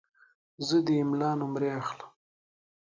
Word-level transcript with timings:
زه 0.67 0.77
د 0.87 0.89
املا 1.01 1.31
نمرې 1.39 1.69
اخلم. 1.79 2.09